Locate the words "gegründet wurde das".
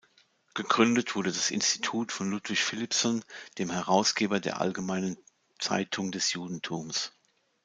0.55-1.51